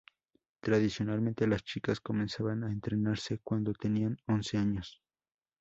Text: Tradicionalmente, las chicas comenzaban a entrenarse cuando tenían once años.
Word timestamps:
Tradicionalmente, 0.61 1.45
las 1.45 1.63
chicas 1.63 1.99
comenzaban 2.01 2.63
a 2.63 2.71
entrenarse 2.71 3.39
cuando 3.43 3.71
tenían 3.75 4.17
once 4.27 4.57
años. 4.57 4.99